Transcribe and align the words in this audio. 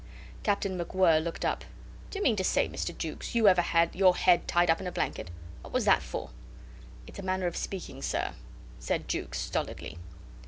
Captain 0.41 0.75
MacWhirr 0.79 1.23
looked 1.23 1.45
up. 1.45 1.63
"D'ye 2.09 2.23
mean 2.23 2.35
to 2.35 2.43
say, 2.43 2.67
Mr. 2.67 2.91
Jukes, 2.97 3.35
you 3.35 3.47
ever 3.47 3.61
had 3.61 3.95
your 3.95 4.15
head 4.15 4.47
tied 4.47 4.71
up 4.71 4.81
in 4.81 4.87
a 4.87 4.91
blanket? 4.91 5.29
What 5.61 5.73
was 5.73 5.85
that 5.85 6.01
for?" 6.01 6.31
"It's 7.05 7.19
a 7.19 7.21
manner 7.21 7.45
of 7.45 7.55
speaking, 7.55 8.01
sir," 8.01 8.33
said 8.79 9.07
Jukes, 9.07 9.37
stolidly. 9.39 9.99